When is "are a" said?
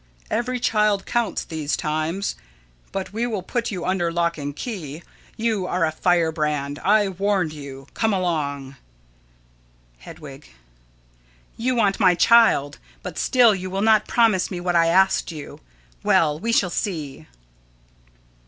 5.67-5.91